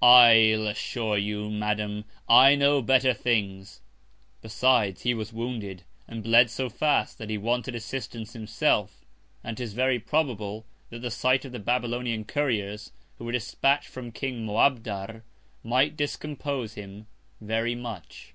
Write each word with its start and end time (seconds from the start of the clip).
I'll 0.00 0.66
assure 0.66 1.18
you, 1.18 1.50
Madam, 1.50 2.06
I 2.26 2.54
know 2.54 2.80
better 2.80 3.12
Things. 3.12 3.82
Besides 4.40 5.02
he 5.02 5.12
was 5.12 5.30
wounded; 5.30 5.82
and 6.08 6.22
bled 6.22 6.48
so 6.48 6.70
fast 6.70 7.18
that 7.18 7.28
he 7.28 7.36
wanted 7.36 7.74
Assistance 7.74 8.32
himself: 8.32 9.04
And 9.42 9.58
'tis 9.58 9.74
very 9.74 9.98
probable, 10.00 10.64
that 10.88 11.00
the 11.02 11.10
Sight 11.10 11.44
of 11.44 11.52
the 11.52 11.58
Babylonian 11.58 12.24
Couriers, 12.24 12.92
who 13.18 13.26
were 13.26 13.32
dispatch'd 13.32 13.88
from 13.88 14.10
King 14.10 14.46
Moabdar, 14.46 15.22
might 15.62 15.98
discompose 15.98 16.76
him 16.76 17.06
very 17.42 17.74
much. 17.74 18.32